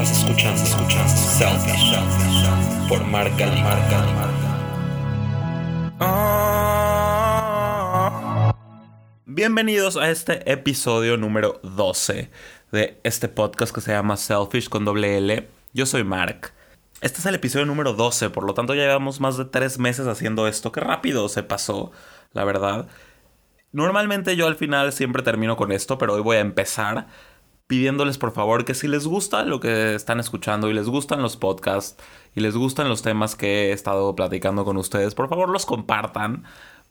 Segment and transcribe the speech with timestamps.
[0.00, 0.64] Estás escuchando,
[1.16, 1.96] Selfish
[2.88, 4.06] por Marca Marca
[9.26, 12.30] Bienvenidos a este episodio número 12
[12.70, 15.48] de este podcast que se llama Selfish con doble L.
[15.72, 16.52] Yo soy Mark.
[17.00, 20.06] Este es el episodio número 12, por lo tanto ya llevamos más de tres meses
[20.06, 20.70] haciendo esto.
[20.70, 21.90] Qué rápido se pasó,
[22.34, 22.86] la verdad.
[23.72, 27.08] Normalmente yo al final siempre termino con esto, pero hoy voy a empezar
[27.68, 31.36] pidiéndoles por favor que si les gusta lo que están escuchando y les gustan los
[31.36, 32.02] podcasts
[32.34, 36.44] y les gustan los temas que he estado platicando con ustedes, por favor los compartan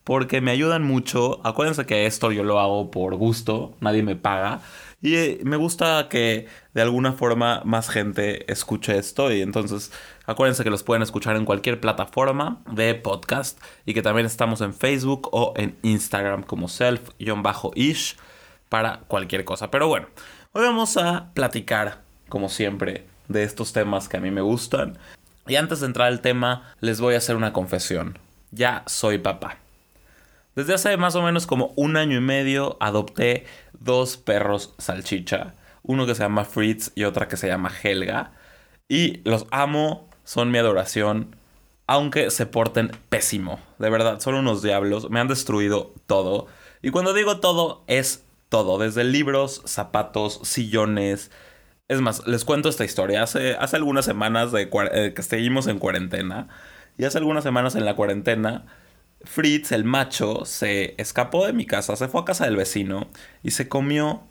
[0.08, 1.42] porque me ayudan mucho.
[1.46, 4.62] Acuérdense que esto yo lo hago por gusto, nadie me paga.
[5.02, 9.34] Y eh, me gusta que de alguna forma más gente escuche esto.
[9.34, 9.92] Y entonces
[10.26, 13.60] acuérdense que los pueden escuchar en cualquier plataforma de podcast.
[13.86, 18.16] Y que también estamos en Facebook o en Instagram como self-ish
[18.70, 19.70] para cualquier cosa.
[19.72, 20.08] Pero bueno,
[20.60, 24.98] Hoy vamos a platicar, como siempre, de estos temas que a mí me gustan.
[25.48, 28.18] Y antes de entrar al tema, les voy a hacer una confesión.
[28.50, 29.58] Ya soy papá.
[30.56, 33.46] Desde hace más o menos como un año y medio adopté
[33.80, 35.54] dos perros salchicha.
[35.84, 38.32] Uno que se llama Fritz y otra que se llama Helga.
[38.90, 41.36] Y los amo, son mi adoración.
[41.86, 43.60] Aunque se porten pésimo.
[43.78, 45.12] De verdad, son unos diablos.
[45.12, 46.48] Me han destruido todo.
[46.82, 51.32] Y cuando digo todo, es todo, desde libros, zapatos, sillones.
[51.88, 53.24] Es más, les cuento esta historia.
[53.24, 56.48] Hace, hace algunas semanas de, eh, que seguimos en cuarentena,
[56.98, 58.66] y hace algunas semanas en la cuarentena,
[59.24, 63.08] Fritz, el macho, se escapó de mi casa, se fue a casa del vecino
[63.44, 64.24] y se comió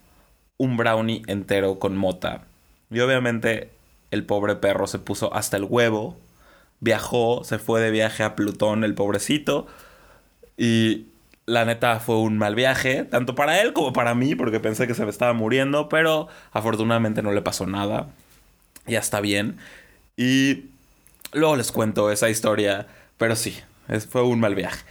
[0.59, 2.45] un brownie entero con mota.
[2.91, 3.71] Y obviamente
[4.11, 6.17] el pobre perro se puso hasta el huevo,
[6.81, 9.67] viajó, se fue de viaje a Plutón, el pobrecito,
[10.57, 11.07] y
[11.47, 14.95] la neta fue un mal viaje, tanto para él como para mí, porque pensé que
[14.95, 18.09] se me estaba muriendo, pero afortunadamente no le pasó nada.
[18.87, 19.57] Ya está bien.
[20.17, 20.67] Y
[21.33, 23.57] luego les cuento esa historia, pero sí,
[24.11, 24.85] fue un mal viaje.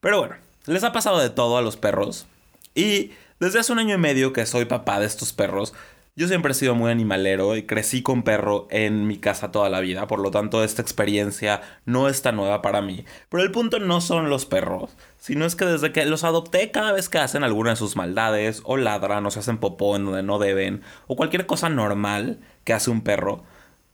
[0.00, 0.36] Pero bueno,
[0.66, 2.26] les ha pasado de todo a los perros.
[2.74, 5.74] Y desde hace un año y medio que soy papá de estos perros,
[6.16, 9.80] yo siempre he sido muy animalero y crecí con perro en mi casa toda la
[9.80, 13.04] vida, por lo tanto esta experiencia no es tan nueva para mí.
[13.28, 16.92] Pero el punto no son los perros, sino es que desde que los adopté cada
[16.92, 20.22] vez que hacen alguna de sus maldades, o ladran, o se hacen popó en donde
[20.22, 23.44] no deben, o cualquier cosa normal que hace un perro,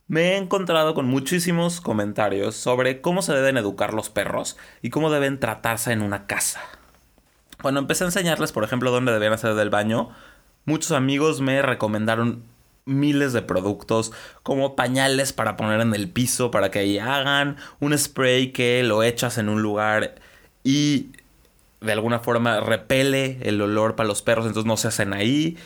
[0.07, 5.11] me he encontrado con muchísimos comentarios sobre cómo se deben educar los perros y cómo
[5.11, 6.61] deben tratarse en una casa.
[7.63, 10.11] Cuando empecé a enseñarles, por ejemplo, dónde debían hacer del baño,
[10.65, 12.43] Muchos amigos me recomendaron
[12.85, 14.13] miles de productos
[14.43, 19.03] como pañales para poner en el piso para que ahí hagan, un spray que lo
[19.03, 20.17] echas en un lugar
[20.65, 21.11] y
[21.81, 25.57] de alguna forma repele el olor para los perros, entonces no se hacen ahí.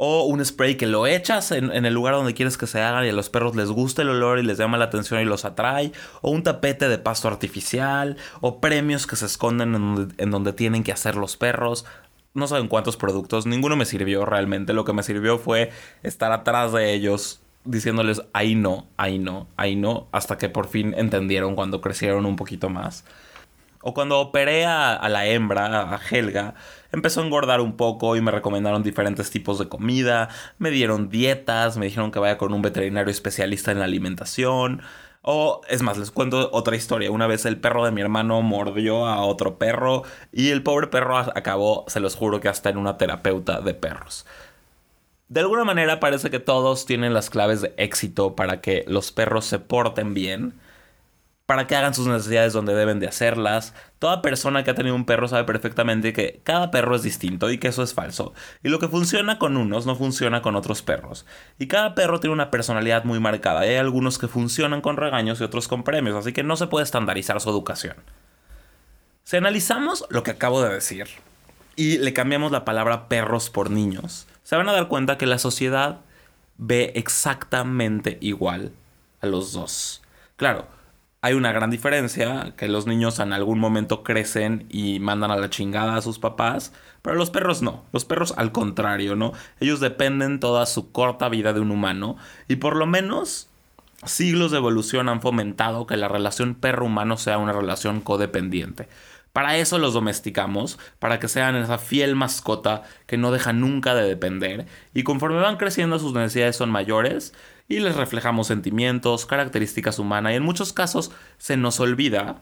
[0.00, 3.08] O un spray que lo echas en, el lugar donde quieres que se hagan y
[3.08, 5.90] a los perros les gusta el olor y les llama la atención y los atrae.
[6.22, 8.16] O un tapete de pasto artificial.
[8.40, 11.84] O premios que se esconden en donde tienen que hacer los perros
[12.34, 14.72] no saben cuántos productos, ninguno me sirvió realmente.
[14.72, 15.70] Lo que me sirvió fue
[16.02, 20.94] estar atrás de ellos diciéndoles ahí no, ahí no, ahí no, hasta que por fin
[20.96, 23.04] entendieron cuando crecieron un poquito más.
[23.80, 26.54] O cuando operé a, la hembra, a Helga,
[26.90, 30.28] empezó a engordar un poco y me recomendaron diferentes tipos de comida,
[30.58, 34.82] me dieron dietas, me dijeron que vaya con un veterinario especialista en la alimentación.
[35.30, 37.10] O es más, les cuento otra historia.
[37.10, 41.18] Una vez el perro de mi hermano mordió a otro perro y el pobre perro
[41.18, 44.24] acabó, se los juro que hasta en una terapeuta de perros.
[45.28, 49.44] De alguna manera parece que todos tienen las claves de éxito para que los perros
[49.44, 50.54] se porten bien
[51.48, 53.72] para que hagan sus necesidades donde deben de hacerlas.
[53.98, 57.56] Toda persona que ha tenido un perro sabe perfectamente que cada perro es distinto y
[57.56, 58.34] que eso es falso.
[58.62, 61.24] Y lo que funciona con unos no funciona con otros perros.
[61.58, 63.64] Y cada perro tiene una personalidad muy marcada.
[63.64, 66.66] Y hay algunos que funcionan con regaños y otros con premios, así que no se
[66.66, 67.96] puede estandarizar su educación.
[69.24, 71.06] Si analizamos lo que acabo de decir
[71.76, 75.38] y le cambiamos la palabra perros por niños, se van a dar cuenta que la
[75.38, 76.00] sociedad
[76.58, 78.72] ve exactamente igual
[79.22, 80.02] a los dos.
[80.36, 80.68] Claro,
[81.20, 85.50] hay una gran diferencia, que los niños en algún momento crecen y mandan a la
[85.50, 86.72] chingada a sus papás,
[87.02, 89.32] pero los perros no, los perros al contrario, ¿no?
[89.58, 92.16] Ellos dependen toda su corta vida de un humano
[92.46, 93.48] y por lo menos
[94.04, 98.88] siglos de evolución han fomentado que la relación perro-humano sea una relación codependiente.
[99.38, 104.02] Para eso los domesticamos, para que sean esa fiel mascota que no deja nunca de
[104.02, 107.32] depender y conforme van creciendo sus necesidades son mayores,
[107.68, 112.38] y les reflejamos sentimientos, características humanas y en muchos casos se nos olvida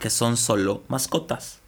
[0.00, 1.60] que son solo mascotas.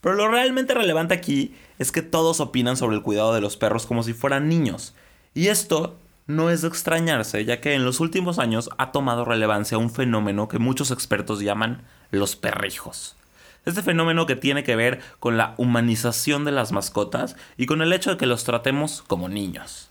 [0.00, 3.84] Pero lo realmente relevante aquí es que todos opinan sobre el cuidado de los perros
[3.84, 4.94] como si fueran niños.
[5.34, 5.96] Y esto
[6.28, 10.46] no es de extrañarse, ya que en los últimos años ha tomado relevancia un fenómeno
[10.46, 13.16] que muchos expertos llaman los perrijos.
[13.64, 17.92] Este fenómeno que tiene que ver con la humanización de las mascotas y con el
[17.92, 19.90] hecho de que los tratemos como niños.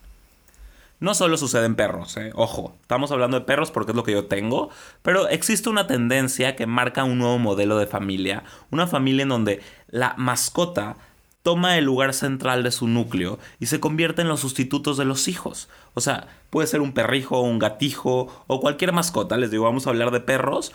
[1.00, 2.32] No solo sucede en perros, eh.
[2.34, 4.72] ojo, estamos hablando de perros porque es lo que yo tengo,
[5.04, 9.62] pero existe una tendencia que marca un nuevo modelo de familia, una familia en donde
[9.90, 10.98] la mascota
[11.44, 15.28] toma el lugar central de su núcleo y se convierte en los sustitutos de los
[15.28, 15.70] hijos.
[15.94, 19.38] O sea, puede ser un perrijo, un gatijo o cualquier mascota.
[19.38, 20.74] Les digo, vamos a hablar de perros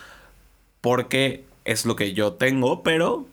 [0.81, 3.25] porque es lo que yo tengo, pero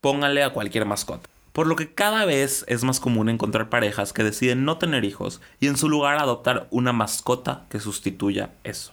[0.00, 1.28] póngale a cualquier mascota.
[1.52, 5.40] Por lo que cada vez es más común encontrar parejas que deciden no tener hijos
[5.58, 8.92] y en su lugar adoptar una mascota que sustituya eso.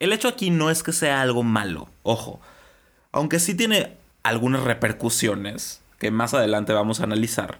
[0.00, 2.40] El hecho aquí no es que sea algo malo, ojo,
[3.12, 7.58] aunque sí tiene algunas repercusiones, que más adelante vamos a analizar.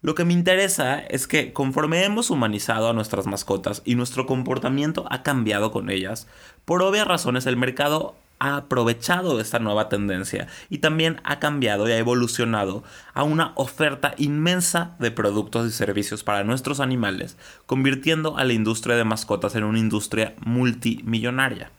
[0.00, 5.06] Lo que me interesa es que conforme hemos humanizado a nuestras mascotas y nuestro comportamiento
[5.10, 6.26] ha cambiado con ellas,
[6.64, 11.92] por obvias razones el mercado ha aprovechado esta nueva tendencia y también ha cambiado y
[11.92, 17.36] ha evolucionado a una oferta inmensa de productos y servicios para nuestros animales,
[17.66, 21.70] convirtiendo a la industria de mascotas en una industria multimillonaria.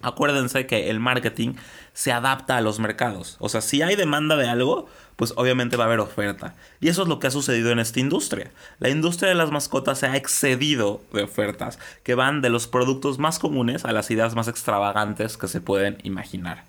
[0.00, 1.54] Acuérdense que el marketing
[1.92, 3.36] se adapta a los mercados.
[3.40, 4.86] O sea, si hay demanda de algo,
[5.16, 6.54] pues obviamente va a haber oferta.
[6.80, 8.52] Y eso es lo que ha sucedido en esta industria.
[8.78, 13.18] La industria de las mascotas se ha excedido de ofertas que van de los productos
[13.18, 16.64] más comunes a las ideas más extravagantes que se pueden imaginar.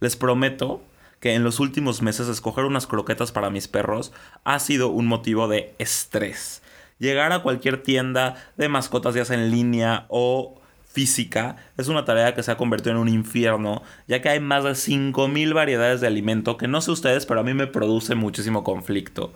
[0.00, 0.82] Les prometo
[1.20, 4.12] que en los últimos meses escoger unas croquetas para mis perros
[4.44, 6.62] ha sido un motivo de estrés.
[6.98, 10.60] Llegar a cualquier tienda de mascotas ya sea en línea o
[10.92, 14.64] física es una tarea que se ha convertido en un infierno, ya que hay más
[14.64, 18.64] de 5.000 variedades de alimento que no sé ustedes, pero a mí me produce muchísimo
[18.64, 19.32] conflicto.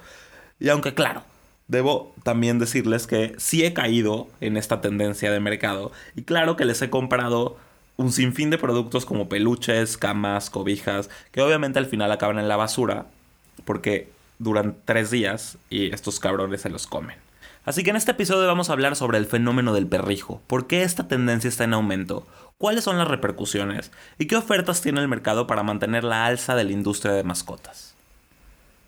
[0.59, 1.23] Y aunque claro,
[1.69, 6.65] debo también decirles que sí he caído en esta tendencia de mercado y claro que
[6.65, 7.56] les he comprado
[7.97, 12.56] un sinfín de productos como peluches, camas, cobijas, que obviamente al final acaban en la
[12.56, 13.06] basura
[13.65, 17.24] porque duran tres días y estos cabrones se los comen.
[17.65, 20.83] Así que en este episodio vamos a hablar sobre el fenómeno del perrijo, por qué
[20.83, 22.27] esta tendencia está en aumento,
[22.59, 26.65] cuáles son las repercusiones y qué ofertas tiene el mercado para mantener la alza de
[26.65, 27.95] la industria de mascotas.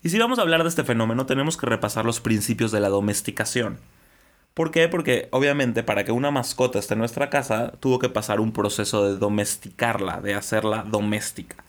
[0.03, 2.91] Y si vamos a hablar de este fenómeno tenemos que repasar los principios de la
[2.91, 3.79] domesticación.
[4.53, 4.89] ¿Por qué?
[4.89, 9.07] Porque obviamente para que una mascota esté en nuestra casa tuvo que pasar un proceso
[9.07, 11.66] de domesticarla, de hacerla doméstica.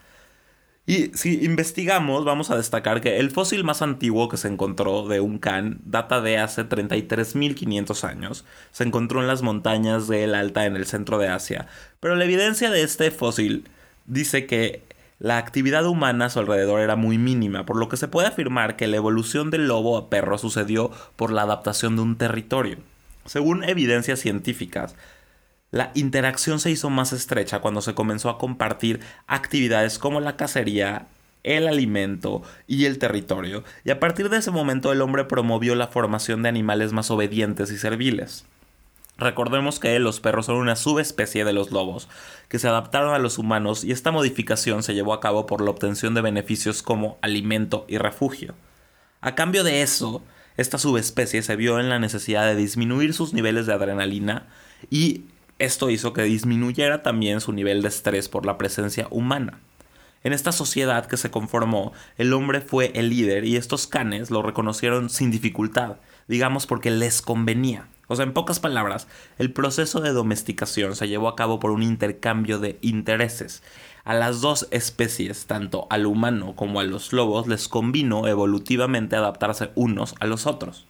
[0.89, 5.19] Y si investigamos, vamos a destacar que el fósil más antiguo que se encontró de
[5.19, 8.45] un can data de hace 33.500 años.
[8.71, 11.67] Se encontró en las montañas del Alta en el centro de Asia.
[11.99, 13.67] Pero la evidencia de este fósil
[14.05, 14.81] dice que
[15.19, 18.77] la actividad humana a su alrededor era muy mínima, por lo que se puede afirmar
[18.77, 22.77] que la evolución del lobo a perro sucedió por la adaptación de un territorio.
[23.25, 24.95] Según evidencias científicas,
[25.71, 31.07] la interacción se hizo más estrecha cuando se comenzó a compartir actividades como la cacería,
[31.43, 35.87] el alimento y el territorio, y a partir de ese momento el hombre promovió la
[35.87, 38.45] formación de animales más obedientes y serviles.
[39.17, 42.07] Recordemos que los perros son una subespecie de los lobos,
[42.49, 45.71] que se adaptaron a los humanos y esta modificación se llevó a cabo por la
[45.71, 48.53] obtención de beneficios como alimento y refugio.
[49.21, 50.21] A cambio de eso,
[50.55, 54.47] esta subespecie se vio en la necesidad de disminuir sus niveles de adrenalina
[54.91, 55.23] y
[55.59, 59.59] esto hizo que disminuyera también su nivel de estrés por la presencia humana.
[60.23, 64.41] En esta sociedad que se conformó, el hombre fue el líder y estos canes lo
[64.41, 65.97] reconocieron sin dificultad,
[66.27, 67.87] digamos porque les convenía.
[68.07, 71.83] O sea, en pocas palabras, el proceso de domesticación se llevó a cabo por un
[71.83, 73.63] intercambio de intereses.
[74.05, 79.71] A las dos especies, tanto al humano como a los lobos, les convino evolutivamente adaptarse
[79.75, 80.87] unos a los otros.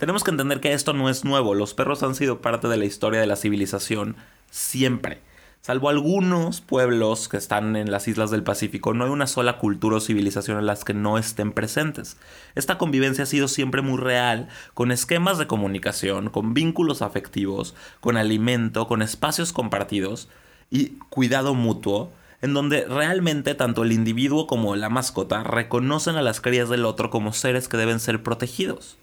[0.00, 2.86] Tenemos que entender que esto no es nuevo, los perros han sido parte de la
[2.86, 4.16] historia de la civilización
[4.50, 5.20] siempre.
[5.60, 9.98] Salvo algunos pueblos que están en las islas del Pacífico, no hay una sola cultura
[9.98, 12.16] o civilización en las que no estén presentes.
[12.54, 18.16] Esta convivencia ha sido siempre muy real, con esquemas de comunicación, con vínculos afectivos, con
[18.16, 20.30] alimento, con espacios compartidos
[20.70, 26.40] y cuidado mutuo, en donde realmente tanto el individuo como la mascota reconocen a las
[26.40, 28.96] crías del otro como seres que deben ser protegidos.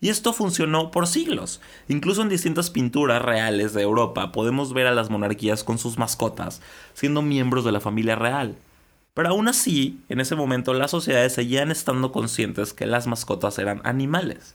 [0.00, 1.60] Y esto funcionó por siglos.
[1.88, 6.62] Incluso en distintas pinturas reales de Europa podemos ver a las monarquías con sus mascotas,
[6.94, 8.56] siendo miembros de la familia real.
[9.12, 13.82] Pero aún así, en ese momento las sociedades seguían estando conscientes que las mascotas eran
[13.84, 14.54] animales.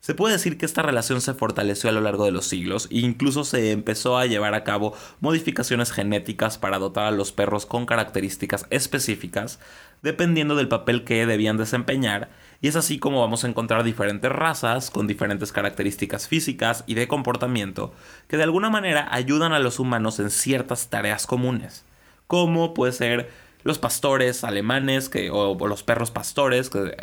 [0.00, 2.98] Se puede decir que esta relación se fortaleció a lo largo de los siglos e
[2.98, 7.86] incluso se empezó a llevar a cabo modificaciones genéticas para dotar a los perros con
[7.86, 9.60] características específicas,
[10.02, 12.30] dependiendo del papel que debían desempeñar
[12.62, 17.08] Y es así como vamos a encontrar diferentes razas con diferentes características físicas y de
[17.08, 17.92] comportamiento
[18.28, 21.84] que de alguna manera ayudan a los humanos en ciertas tareas comunes,
[22.28, 23.30] como puede ser
[23.64, 26.96] los pastores alemanes que, o, los perros pastores que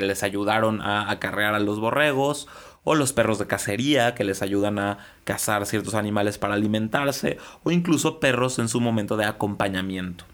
[0.00, 2.46] les ayudaron a acarrear a los borregos,
[2.84, 7.70] o los perros de cacería que les ayudan a cazar ciertos animales para alimentarse, o
[7.72, 10.24] incluso perros en su momento de acompañamiento.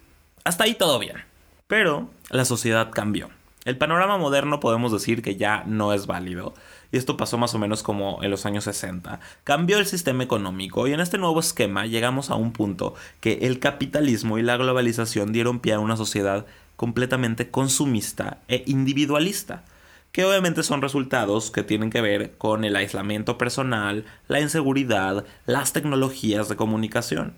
[0.44, 1.24] Hasta ahí todo bien.
[1.66, 3.28] Pero la sociedad cambió.
[3.68, 6.54] El panorama moderno podemos decir que ya no es válido.
[6.90, 9.20] Y esto pasó más o menos como en los años 60.
[9.44, 13.58] Cambió el sistema económico y en este nuevo esquema llegamos a un punto que el
[13.58, 16.46] capitalismo y la globalización dieron pie a una sociedad
[16.76, 19.64] completamente consumista e individualista
[20.12, 25.74] que obviamente son resultados que tienen que ver con el aislamiento personal, la inseguridad, las
[25.74, 27.34] tecnologías de comunicación.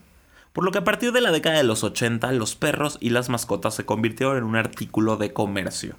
[0.53, 3.31] Por lo que a partir de la década de los 80 los perros y las
[3.31, 5.97] mascotas se convirtieron en un artículo de comercio.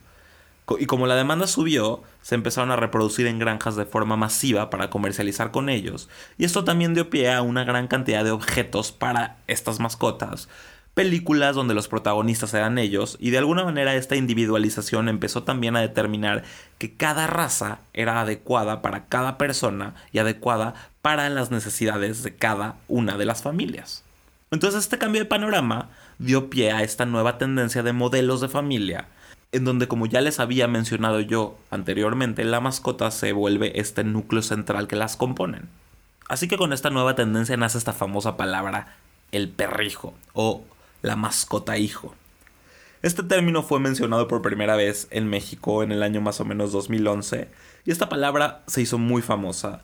[0.79, 4.89] Y como la demanda subió, se empezaron a reproducir en granjas de forma masiva para
[4.89, 9.37] comercializar con ellos, y esto también dio pie a una gran cantidad de objetos para
[9.47, 10.49] estas mascotas,
[10.93, 15.81] películas donde los protagonistas eran ellos, y de alguna manera esta individualización empezó también a
[15.81, 16.43] determinar
[16.77, 22.75] que cada raza era adecuada para cada persona y adecuada para las necesidades de cada
[22.87, 24.03] una de las familias.
[24.51, 29.07] Entonces este cambio de panorama dio pie a esta nueva tendencia de modelos de familia,
[29.51, 34.41] en donde como ya les había mencionado yo anteriormente, la mascota se vuelve este núcleo
[34.41, 35.67] central que las componen.
[36.27, 38.95] Así que con esta nueva tendencia nace esta famosa palabra
[39.31, 40.63] el perrijo o
[41.01, 42.15] la mascota hijo.
[43.01, 46.71] Este término fue mencionado por primera vez en México en el año más o menos
[46.71, 47.49] 2011
[47.83, 49.81] y esta palabra se hizo muy famosa,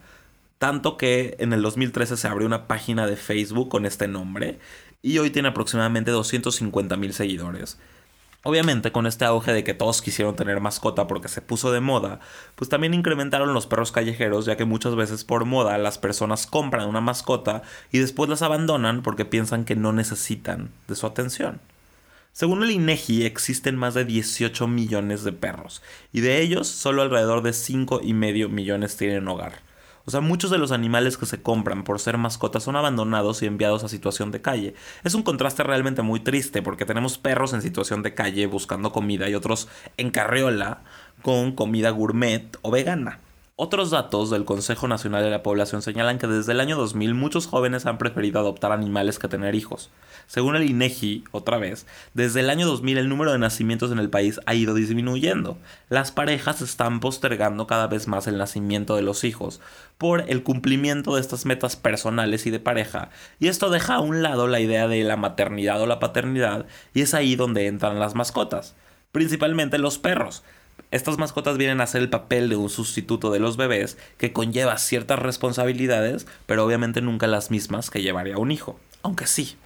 [0.60, 4.60] tanto que en el 2013 se abrió una página de Facebook con este nombre
[5.02, 7.78] y hoy tiene aproximadamente 250 mil seguidores.
[8.48, 12.22] Obviamente con este auge de que todos quisieron tener mascota porque se puso de moda,
[12.56, 16.88] pues también incrementaron los perros callejeros ya que muchas veces por moda las personas compran
[16.88, 17.62] una mascota
[17.92, 21.60] y después las abandonan porque piensan que no necesitan de su atención.
[22.32, 25.82] Según el INEGI existen más de 18 millones de perros
[26.14, 29.67] y de ellos solo alrededor de 5,5 millones tienen hogar.
[30.08, 33.46] O sea, muchos de los animales que se compran por ser mascotas son abandonados y
[33.46, 34.74] enviados a situación de calle.
[35.04, 39.28] Es un contraste realmente muy triste porque tenemos perros en situación de calle buscando comida
[39.28, 40.84] y otros en carriola
[41.24, 43.20] con comida gourmet o vegana.
[43.60, 47.48] Otros datos del Consejo Nacional de la Población señalan que desde el año 2000 muchos
[47.48, 49.90] jóvenes han preferido adoptar animales que tener hijos.
[50.28, 54.12] Según el INEGI, otra vez, desde el año 2000 el número de nacimientos en el
[54.12, 55.58] país ha ido disminuyendo.
[55.90, 59.60] Las parejas están postergando cada vez más el nacimiento de los hijos
[59.98, 63.10] por el cumplimiento de estas metas personales y de pareja,
[63.40, 67.02] y esto deja a un lado la idea de la maternidad o la paternidad, y
[67.02, 68.76] es ahí donde entran las mascotas,
[69.12, 70.44] principalmente los perros
[70.92, 74.78] estas mascotas vienen a ser el papel de un sustituto de los bebés que conlleva
[74.78, 79.58] ciertas responsabilidades, pero obviamente nunca las mismas que llevaría un hijo, aunque sí.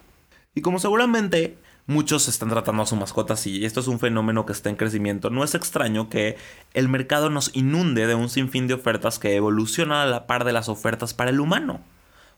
[0.55, 4.45] Y como seguramente muchos están tratando a su mascota así, y esto es un fenómeno
[4.45, 6.37] que está en crecimiento, no es extraño que
[6.73, 10.53] el mercado nos inunde de un sinfín de ofertas que evolucionan a la par de
[10.53, 11.81] las ofertas para el humano.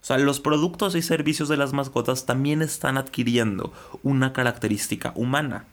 [0.01, 3.71] O sea, los productos y servicios de las mascotas también están adquiriendo
[4.03, 5.65] una característica humana.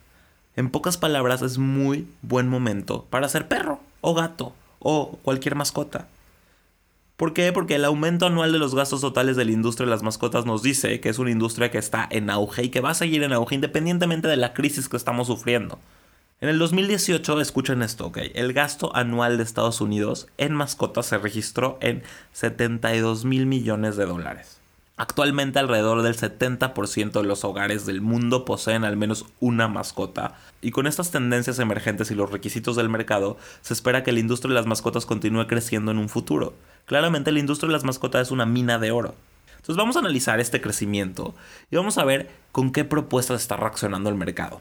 [0.56, 6.08] En pocas palabras, es muy buen momento para ser perro o gato o cualquier mascota.
[7.16, 7.52] ¿Por qué?
[7.52, 10.62] Porque el aumento anual de los gastos totales de la industria de las mascotas nos
[10.62, 13.34] dice que es una industria que está en auge y que va a seguir en
[13.34, 15.78] auge independientemente de la crisis que estamos sufriendo.
[16.40, 21.76] En el 2018, escuchen esto, el gasto anual de Estados Unidos en mascotas se registró
[21.82, 22.02] en
[22.32, 24.59] 72 mil millones de dólares.
[25.00, 30.72] Actualmente alrededor del 70% de los hogares del mundo poseen al menos una mascota, y
[30.72, 34.56] con estas tendencias emergentes y los requisitos del mercado, se espera que la industria de
[34.56, 36.52] las mascotas continúe creciendo en un futuro.
[36.84, 39.14] Claramente la industria de las mascotas es una mina de oro.
[39.52, 41.34] Entonces vamos a analizar este crecimiento
[41.70, 44.60] y vamos a ver con qué propuestas está reaccionando el mercado.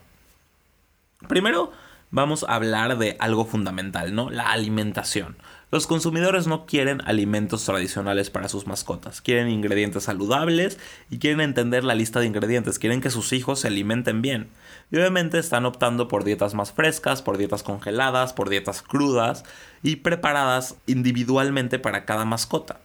[1.27, 1.74] Primero,
[2.12, 4.29] vamos a hablar de algo fundamental, ¿no?
[4.29, 5.36] La alimentación.
[5.71, 10.79] Los consumidores no quieren alimentos tradicionales para sus mascotas, quieren ingredientes saludables
[11.11, 14.49] y quieren entender la lista de ingredientes, quieren que sus hijos se alimenten bien.
[14.89, 19.43] Y obviamente están optando por dietas más frescas, por dietas congeladas, por dietas crudas
[19.83, 22.79] y preparadas individualmente para cada mascota.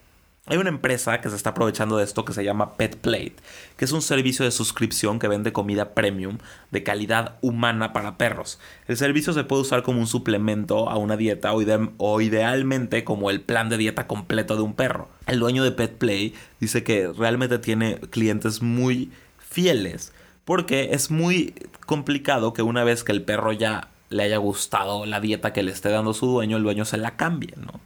[0.46, 3.36] Hay una empresa que se está aprovechando de esto que se llama Pet Plate,
[3.78, 6.36] que es un servicio de suscripción que vende comida premium
[6.70, 8.58] de calidad humana para perros.
[8.86, 13.40] El servicio se puede usar como un suplemento a una dieta o, idealmente como el
[13.40, 15.08] plan de dieta completo de un perro.
[15.26, 20.12] El dueño de Pet Play dice que realmente tiene clientes muy fieles
[20.44, 21.54] porque es muy
[21.86, 25.72] complicado que una vez que el perro ya le haya gustado la dieta que le
[25.72, 27.80] esté dando su dueño, el dueño se la cambie, ¿no?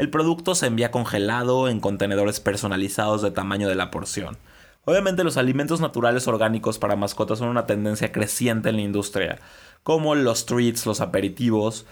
[0.00, 4.38] El producto se envía congelado en contenedores personalizados de tamaño de la porción.
[4.86, 9.40] Obviamente los alimentos naturales orgánicos para mascotas son una tendencia creciente en la industria,
[9.82, 11.84] como los treats, los aperitivos.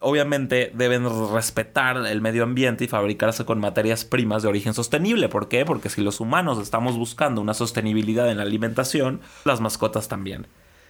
[0.00, 5.30] Obviamente deben respetar el medio ambiente y fabricarse con materias primas de origen sostenible.
[5.30, 5.64] ¿Por qué?
[5.64, 10.46] Porque si los humanos estamos buscando una sostenibilidad en la alimentación, las mascotas también.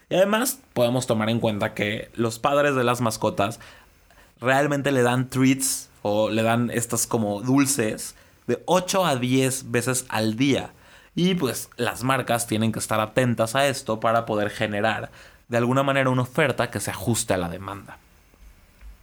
[0.08, 3.60] Y además podemos tomar en cuenta que los padres de las mascotas
[4.40, 8.14] realmente le dan treats o le dan estas como dulces
[8.46, 10.72] de 8 a 10 veces al día.
[11.14, 15.10] Y pues las marcas tienen que estar atentas a esto para poder generar
[15.48, 17.98] de alguna manera una oferta que se ajuste a la demanda.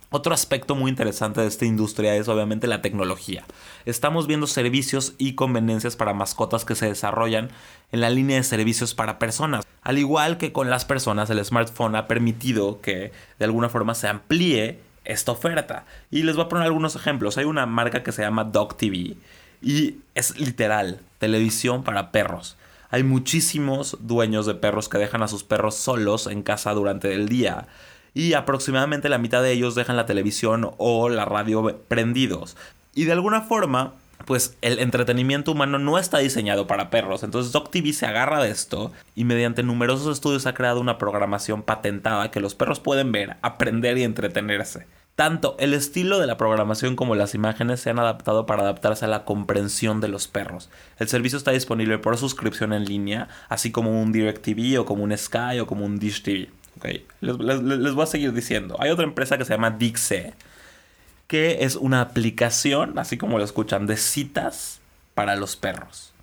[0.10, 3.44] Otro aspecto muy interesante de esta industria es obviamente la tecnología.
[3.86, 7.50] Estamos viendo servicios y conveniencias para mascotas que se desarrollan
[7.92, 9.66] en la línea de servicios para personas.
[9.82, 14.08] Al igual que con las personas, el smartphone ha permitido que de alguna forma se
[14.08, 15.86] amplíe esta oferta.
[16.12, 17.38] Y les voy a poner algunos ejemplos.
[17.38, 19.16] Hay una marca que se llama Dog TV
[19.62, 22.58] y es literal, televisión para perros.
[22.90, 27.28] Hay muchísimos dueños de perros que dejan a sus perros solos en casa durante el
[27.28, 27.68] día.
[28.14, 32.56] Y aproximadamente la mitad de ellos dejan la televisión o la radio prendidos.
[32.96, 33.94] Y de alguna forma,
[34.26, 37.24] pues el entretenimiento humano no está diseñado para perros.
[37.24, 42.32] Entonces TV se agarra de esto y mediante numerosos estudios ha creado una programación patentada
[42.32, 44.88] que los perros pueden ver, aprender y entretenerse.
[45.18, 49.08] Tanto el estilo de la programación como las imágenes se han adaptado para adaptarse a
[49.08, 50.70] la comprensión de los perros.
[51.00, 55.18] El servicio está disponible por suscripción en línea, así como un DirecTV o como un
[55.18, 56.52] Sky o como un Dish TV.
[57.22, 57.36] Les,
[57.96, 58.76] voy a seguir diciendo.
[58.80, 60.36] Hay otra empresa que se llama Dixe,
[61.26, 64.82] que es una aplicación, así como lo escuchan, de citas
[65.16, 66.14] para los perros.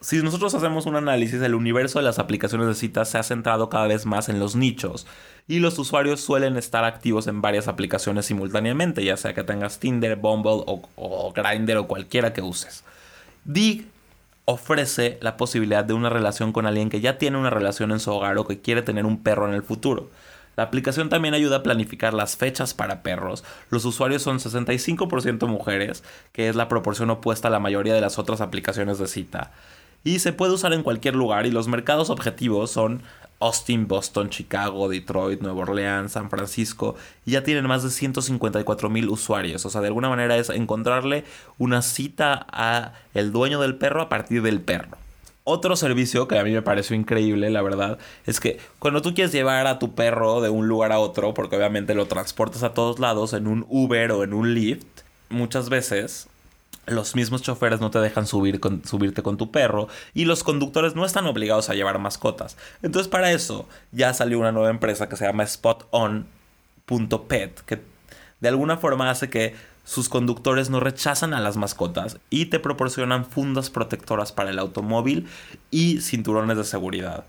[0.00, 3.68] Si nosotros hacemos un análisis, el universo de las aplicaciones de citas se ha centrado
[3.68, 5.06] cada vez más en los nichos
[5.48, 10.16] y los usuarios suelen estar activos en varias aplicaciones simultáneamente, ya sea que tengas Tinder,
[10.16, 10.64] Bumble
[10.96, 12.84] o, Grindr o cualquiera que uses.
[13.44, 13.86] Dig
[14.44, 18.12] ofrece la posibilidad de una relación con alguien que ya tiene una relación en su
[18.12, 20.08] hogar o que quiere tener un perro en el futuro.
[20.56, 23.44] La aplicación también ayuda a planificar las fechas para perros.
[23.70, 28.18] Los usuarios son 65% mujeres, que es la proporción opuesta a la mayoría de las
[28.18, 29.52] otras aplicaciones de cita.
[30.02, 33.02] Y se puede usar en cualquier lugar y los mercados objetivos son
[33.38, 39.08] Austin, Boston, Chicago, Detroit, Nueva Orleans, San Francisco, y ya tienen más de 154 mil
[39.10, 39.66] usuarios.
[39.66, 41.24] O sea, de alguna manera es encontrarle
[41.58, 44.96] una cita a el dueño del perro a partir del perro.
[45.48, 49.30] Otro servicio que a mí me pareció increíble, la verdad, es que cuando tú quieres
[49.30, 52.98] llevar a tu perro de un lugar a otro, porque obviamente lo transportas a todos
[52.98, 54.84] lados en un Uber o en un Lyft,
[55.28, 56.26] muchas veces
[56.86, 60.96] los mismos choferes no te dejan subir con, subirte con tu perro y los conductores
[60.96, 62.56] no están obligados a llevar mascotas.
[62.82, 66.26] Entonces para eso ya salió una nueva empresa que se llama SpotOn.pet
[67.60, 67.82] que
[68.40, 69.54] de alguna forma hace que
[69.86, 75.28] sus conductores no rechazan a las mascotas y te proporcionan fundas protectoras para el automóvil
[75.70, 77.24] y cinturones de seguridad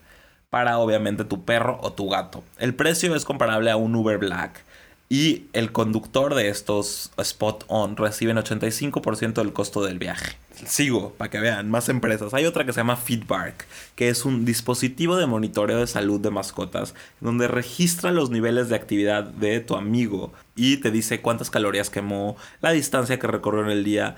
[0.49, 2.43] para obviamente tu perro o tu gato.
[2.57, 4.63] El precio es comparable a un Uber Black
[5.07, 10.35] y el conductor de estos Spot On reciben 85% del costo del viaje.
[10.65, 12.33] Sigo, para que vean, más empresas.
[12.33, 13.65] Hay otra que se llama Feedbark,
[13.95, 18.75] que es un dispositivo de monitoreo de salud de mascotas, donde registra los niveles de
[18.75, 23.69] actividad de tu amigo y te dice cuántas calorías quemó, la distancia que recorrió en
[23.69, 24.15] el día.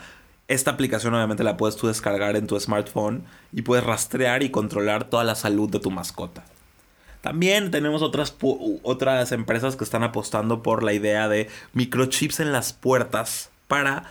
[0.48, 5.04] Esta aplicación obviamente la puedes tú descargar en tu smartphone y puedes rastrear y controlar
[5.10, 6.44] toda la salud de tu mascota.
[7.22, 8.36] También tenemos otras,
[8.82, 14.06] otras empresas que están apostando por la idea de microchips en las puertas para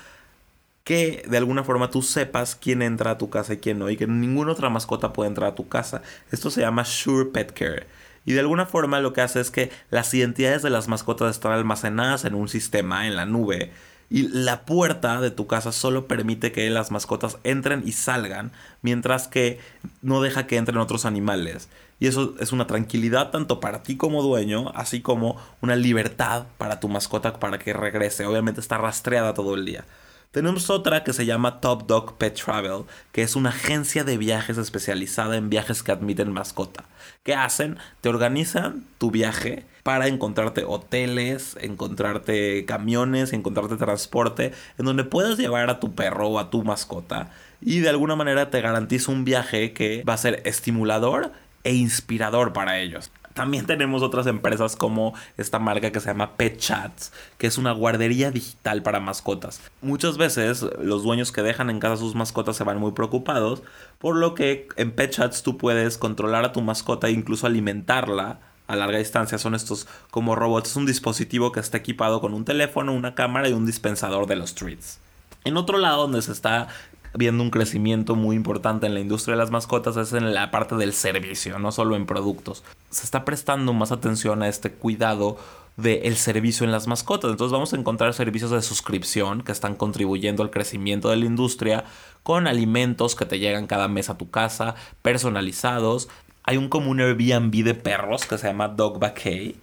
[0.88, 3.98] que de alguna forma tú sepas quién entra a tu casa y quién no, y
[3.98, 6.00] que ninguna otra mascota puede entrar a tu casa.
[6.32, 7.86] Esto se llama Sure Pet Care.
[8.24, 11.52] Y de alguna forma lo que hace es que las identidades de las mascotas están
[11.52, 13.70] almacenadas en un sistema, en la nube.
[14.08, 19.28] Y la puerta de tu casa solo permite que las mascotas entren y salgan, mientras
[19.28, 19.60] que
[20.00, 21.68] no deja que entren otros animales.
[22.00, 26.80] Y eso es una tranquilidad tanto para ti como dueño, así como una libertad para
[26.80, 28.24] tu mascota para que regrese.
[28.24, 29.84] Obviamente está rastreada todo el día.
[30.30, 34.58] Tenemos otra que se llama Top Dog Pet Travel, que es una agencia de viajes
[34.58, 36.84] especializada en viajes que admiten mascota.
[37.22, 37.78] ¿Qué hacen?
[38.02, 45.70] Te organizan tu viaje para encontrarte hoteles, encontrarte camiones, encontrarte transporte, en donde puedas llevar
[45.70, 47.30] a tu perro o a tu mascota.
[47.62, 51.32] Y de alguna manera te garantiza un viaje que va a ser estimulador
[51.64, 53.10] e inspirador para ellos.
[53.38, 57.70] También tenemos otras empresas como esta marca que se llama Pet Chats, que es una
[57.70, 59.60] guardería digital para mascotas.
[59.80, 63.62] Muchas veces los dueños que dejan en casa sus mascotas se van muy preocupados,
[64.00, 68.40] por lo que en Pet Chats tú puedes controlar a tu mascota e incluso alimentarla
[68.66, 70.70] a larga distancia son estos como robots.
[70.70, 74.34] Es un dispositivo que está equipado con un teléfono, una cámara y un dispensador de
[74.34, 74.98] los treats.
[75.44, 76.66] En otro lado donde se está
[77.14, 80.76] viendo un crecimiento muy importante en la industria de las mascotas es en la parte
[80.76, 82.64] del servicio, no solo en productos.
[82.90, 85.38] Se está prestando más atención a este cuidado
[85.78, 87.30] del servicio en las mascotas.
[87.30, 91.84] Entonces vamos a encontrar servicios de suscripción que están contribuyendo al crecimiento de la industria
[92.24, 96.08] con alimentos que te llegan cada mes a tu casa, personalizados.
[96.42, 99.54] Hay un común Airbnb de perros que se llama Dog Vacay,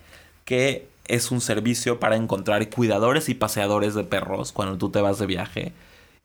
[0.46, 5.20] que es un servicio para encontrar cuidadores y paseadores de perros cuando tú te vas
[5.20, 5.74] de viaje.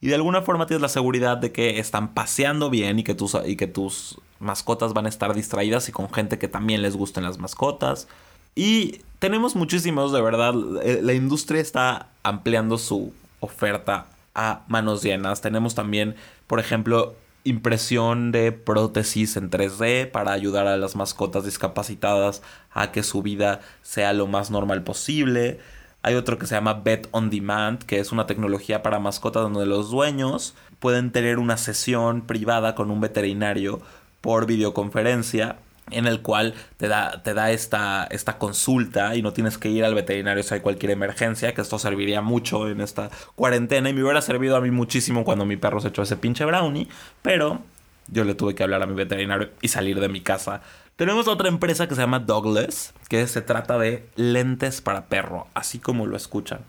[0.01, 3.37] Y de alguna forma tienes la seguridad de que están paseando bien y que tus,
[3.47, 7.25] y que tus mascotas van a estar distraídas y con gente que también les gusten
[7.25, 8.09] las mascotas.
[8.55, 10.55] Y tenemos muchísimos, de verdad.
[10.83, 15.43] Eh, la industria está ampliando su oferta a manos llenas.
[15.43, 22.43] Tenemos también, por ejemplo, impresión de prótesis en 3D para ayudar a las mascotas discapacitadas
[22.73, 25.61] a que su vida sea lo más normal posible.
[26.03, 29.67] Hay otro que se llama Bet on Demand, que es una tecnología para mascotas donde
[29.67, 33.81] los dueños pueden tener una sesión privada con un veterinario
[34.21, 35.57] por videoconferencia
[35.91, 39.85] en el cual te da, te da esta, esta consulta y no tienes que ir
[39.85, 44.03] al veterinario si hay cualquier emergencia, que esto serviría mucho en esta cuarentena y me
[44.03, 46.89] hubiera servido a mí muchísimo cuando mi perro se echó ese pinche brownie,
[47.23, 47.61] pero
[48.09, 50.63] yo le tuve que hablar a mi veterinario y salir de mi casa.
[51.01, 55.79] Tenemos otra empresa que se llama Douglas, que se trata de lentes para perro, así
[55.79, 56.61] como lo escuchan.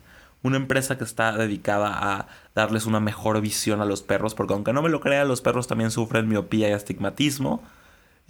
[0.41, 4.72] Una empresa que está dedicada a darles una mejor visión a los perros, porque aunque
[4.72, 7.62] no me lo crean, los perros también sufren miopía y astigmatismo.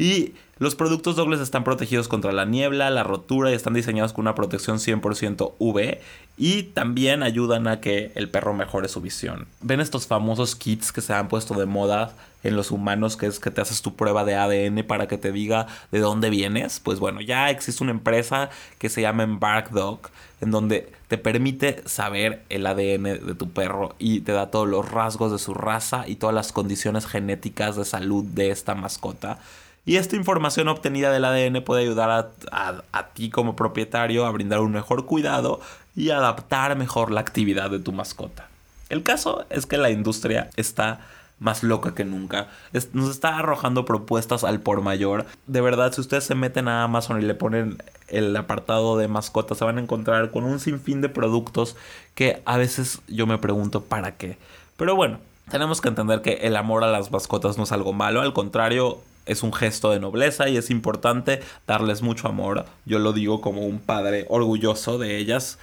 [0.02, 4.24] Y los productos dobles están protegidos contra la niebla, la rotura y están diseñados con
[4.24, 6.00] una protección 100% UV
[6.40, 9.46] y también ayudan a que el perro mejore su visión.
[9.62, 13.40] ¿Ven estos famosos kits que se han puesto de moda en los humanos, que es
[13.40, 16.80] que te haces tu prueba de ADN para que te diga de dónde vienes?
[16.80, 20.10] Pues bueno, ya existe una empresa que se llama Embark Dog,
[20.42, 24.90] en donde te permite saber el ADN de tu perro y te da todos los
[24.90, 29.38] rasgos de su raza y todas las condiciones genéticas de salud de esta mascota.
[29.86, 34.72] Y esta información obtenida del ADN puede ayudar a, ti como propietario a brindar un
[34.72, 35.60] mejor cuidado
[35.96, 38.48] y adaptar mejor la actividad de tu mascota.
[38.89, 41.02] El caso es que la industria está
[41.39, 42.50] más loca que nunca.
[42.94, 45.26] nos está arrojando propuestas al por mayor.
[45.48, 49.58] De verdad, si ustedes se meten a Amazon y le ponen el apartado de mascotas,
[49.58, 51.76] se van a encontrar con un sinfín de productos
[52.13, 54.38] que a veces yo me pregunto para qué.
[54.78, 55.17] Pero bueno,
[55.50, 59.02] tenemos que entender que el amor a las mascotas no es algo malo, al contrario,
[59.26, 62.66] es un gesto de nobleza y es importante darles mucho amor.
[62.86, 65.58] Yo lo digo como un padre orgulloso de ellas.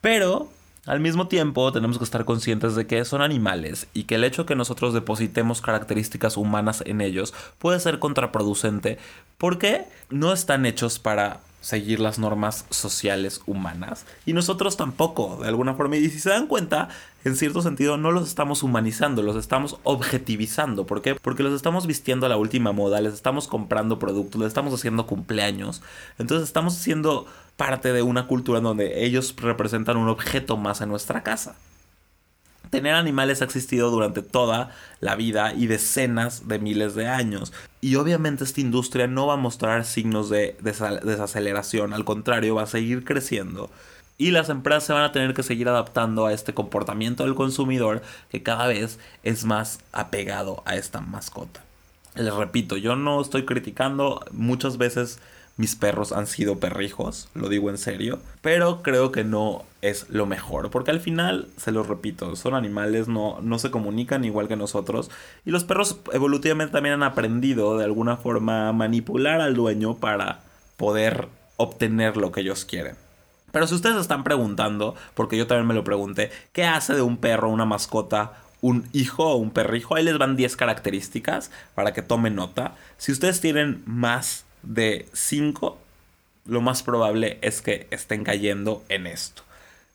[0.00, 0.48] Pero
[0.86, 4.46] al mismo tiempo tenemos que estar conscientes de que son animales y que el hecho
[4.46, 8.98] que nosotros depositemos características humanas en ellos puede ser contraproducente
[9.36, 14.06] porque no están hechos para seguir las normas sociales humanas.
[14.26, 15.96] Y nosotros tampoco de alguna forma.
[15.96, 16.88] Y si se dan cuenta
[17.24, 20.86] en cierto sentido no los estamos humanizando los estamos objetivizando.
[20.86, 21.14] ¿por qué?
[21.14, 25.06] porque los estamos vistiendo a la última moda les estamos comprando productos les estamos haciendo
[25.06, 25.82] cumpleaños.
[26.18, 31.22] Entonces estamos siendo parte de una cultura donde ellos representan un objeto más en nuestra
[31.22, 31.56] casa
[32.70, 37.52] Tener animales ha existido durante toda la vida y decenas de miles de años.
[37.80, 42.66] Y obviamente esta industria no va a mostrar signos de desaceleración, al contrario, va a
[42.66, 43.70] seguir creciendo.
[44.18, 48.02] Y las empresas se van a tener que seguir adaptando a este comportamiento del consumidor
[48.30, 51.64] que cada vez es más apegado a esta mascota.
[52.14, 55.20] Les repito, yo no estoy criticando, muchas veces
[55.60, 60.24] mis perros han sido perrijos, lo digo en serio, pero creo que no es lo
[60.24, 64.56] mejor, porque al final, se los repito, son animales, no, no se comunican igual que
[64.56, 65.10] nosotros,
[65.44, 70.40] y los perros evolutivamente también han aprendido de alguna forma a manipular al dueño para
[70.78, 72.96] poder obtener lo que ellos quieren.
[73.52, 77.18] Pero si ustedes están preguntando, porque yo también me lo pregunté, ¿qué hace de un
[77.18, 79.94] perro, una mascota, un hijo o un perrijo?
[79.94, 82.76] Ahí les van 10 características para que tomen nota.
[82.96, 85.78] Si ustedes tienen más de 5,
[86.46, 89.42] lo más probable es que estén cayendo en esto.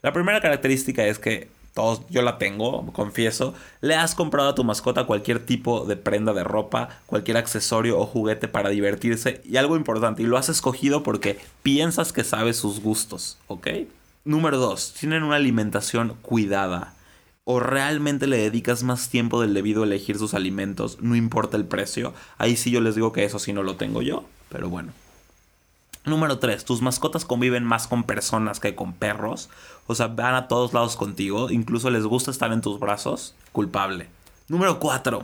[0.01, 4.63] La primera característica es que todos, yo la tengo, confieso, le has comprado a tu
[4.63, 9.75] mascota cualquier tipo de prenda de ropa, cualquier accesorio o juguete para divertirse y algo
[9.75, 13.67] importante, y lo has escogido porque piensas que sabes sus gustos, ¿ok?
[14.23, 14.95] Número 2.
[14.99, 16.94] Tienen una alimentación cuidada.
[17.45, 21.65] O realmente le dedicas más tiempo del debido a elegir sus alimentos, no importa el
[21.65, 22.13] precio.
[22.39, 24.25] Ahí sí yo les digo que eso sí no lo tengo yo.
[24.49, 24.91] Pero bueno.
[26.05, 26.65] Número 3.
[26.65, 29.49] Tus mascotas conviven más con personas que con perros.
[29.87, 31.49] O sea, van a todos lados contigo.
[31.51, 33.35] Incluso les gusta estar en tus brazos.
[33.51, 34.07] Culpable.
[34.47, 35.23] Número 4.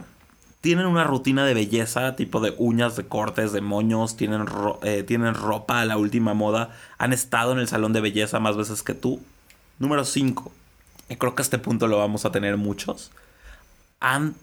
[0.62, 4.46] tienen una rutina de belleza, tipo de uñas, de cortes, de moños, tienen,
[4.84, 8.58] eh, tienen ropa a la última moda, han estado en el salón de belleza más
[8.58, 9.20] veces que tú.
[9.80, 10.52] Número 5.
[11.18, 13.12] Creo que a este punto lo vamos a tener muchos.
[14.00, 14.36] Han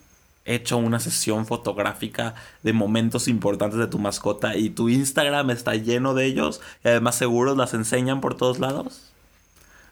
[0.44, 6.14] hecho una sesión fotográfica de momentos importantes de tu mascota y tu Instagram está lleno
[6.14, 9.10] de ellos y además seguros las enseñan por todos lados.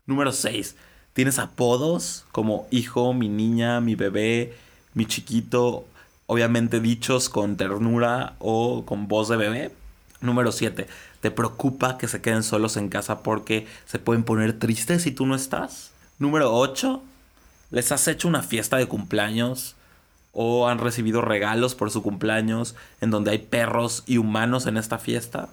[0.07, 0.77] Número 6.
[1.13, 4.55] Tienes apodos como hijo, mi niña, mi bebé,
[4.95, 5.85] mi chiquito
[6.27, 9.73] obviamente dichos con ternura o con voz de bebé.
[10.21, 10.87] Número 7.
[11.21, 15.27] ¿Te preocupa que se queden solos en casa porque se pueden poner tristes si tú
[15.27, 15.93] no estás?
[16.19, 17.03] Número 8.
[17.71, 19.77] ¿Les has hecho una fiesta de cumpleaños?
[20.33, 24.97] ¿O han recibido regalos por su cumpleaños en donde hay perros y humanos en esta
[24.97, 25.51] fiesta?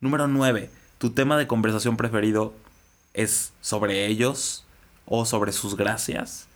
[0.00, 0.70] Número 9.
[0.98, 2.54] ¿Tu tema de conversación preferido
[3.14, 4.64] es sobre ellos
[5.06, 6.46] o sobre sus gracias?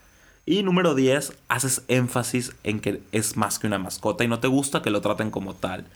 [0.47, 4.47] Y número 10, haces énfasis en que es más que una mascota y no te
[4.47, 5.87] gusta que lo traten como tal.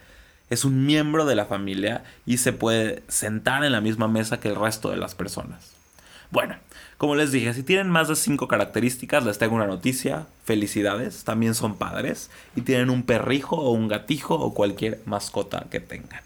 [0.49, 4.49] Es un miembro de la familia y se puede sentar en la misma mesa que
[4.49, 5.71] el resto de las personas.
[6.31, 6.55] Bueno,
[6.97, 10.27] como les dije, si tienen más de 5 características, les tengo una noticia.
[10.45, 15.79] Felicidades, también son padres y tienen un perrijo o un gatijo o cualquier mascota que
[15.79, 16.21] tengan.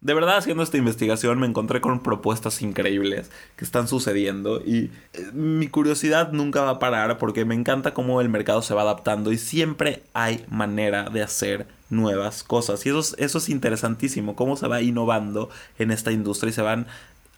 [0.00, 5.30] De verdad, haciendo esta investigación me encontré con propuestas increíbles que están sucediendo y eh,
[5.32, 9.32] mi curiosidad nunca va a parar porque me encanta cómo el mercado se va adaptando
[9.32, 12.84] y siempre hay manera de hacer nuevas cosas.
[12.86, 16.62] Y eso es, eso es interesantísimo, cómo se va innovando en esta industria y se
[16.62, 16.86] van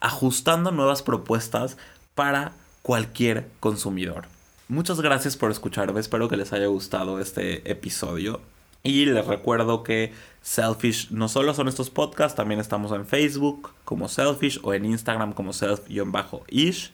[0.01, 1.77] ajustando nuevas propuestas
[2.19, 2.51] para
[2.81, 4.25] cualquier consumidor.
[4.67, 8.41] Muchas gracias por escucharme, espero que les haya gustado este episodio.
[8.83, 14.09] Y les recuerdo que Selfish no solo son estos podcasts, también estamos en Facebook como
[14.09, 16.91] Selfish o en Instagram como self-ish.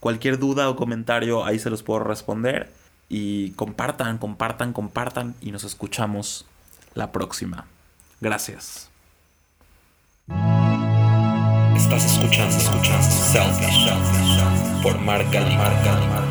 [0.00, 2.68] Cualquier duda o comentario ahí se los puedo responder.
[3.08, 6.46] Y compartan, compartan, compartan y nos escuchamos
[6.94, 7.66] la próxima.
[8.20, 8.90] Gracias.
[11.94, 16.21] Estás escuchando, escuchando Selfish por Marca Marca